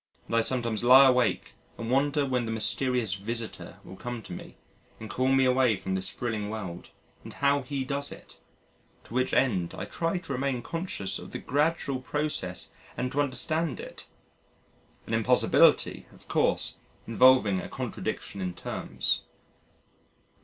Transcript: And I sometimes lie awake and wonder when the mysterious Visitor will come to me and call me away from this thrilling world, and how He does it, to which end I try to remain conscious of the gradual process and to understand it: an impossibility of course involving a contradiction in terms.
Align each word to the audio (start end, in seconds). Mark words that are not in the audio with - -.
And 0.25 0.35
I 0.35 0.41
sometimes 0.41 0.83
lie 0.83 1.05
awake 1.05 1.53
and 1.77 1.91
wonder 1.91 2.25
when 2.25 2.47
the 2.47 2.51
mysterious 2.51 3.13
Visitor 3.13 3.77
will 3.83 3.95
come 3.95 4.23
to 4.23 4.33
me 4.33 4.57
and 4.99 5.11
call 5.11 5.27
me 5.27 5.45
away 5.45 5.75
from 5.75 5.93
this 5.93 6.09
thrilling 6.09 6.49
world, 6.49 6.89
and 7.23 7.33
how 7.33 7.61
He 7.61 7.83
does 7.85 8.11
it, 8.11 8.39
to 9.03 9.13
which 9.13 9.31
end 9.31 9.75
I 9.77 9.85
try 9.85 10.17
to 10.17 10.33
remain 10.33 10.63
conscious 10.63 11.19
of 11.19 11.29
the 11.29 11.37
gradual 11.37 12.01
process 12.01 12.71
and 12.97 13.11
to 13.11 13.21
understand 13.21 13.79
it: 13.79 14.07
an 15.05 15.13
impossibility 15.13 16.07
of 16.11 16.27
course 16.27 16.77
involving 17.05 17.61
a 17.61 17.69
contradiction 17.69 18.41
in 18.41 18.55
terms. 18.55 19.21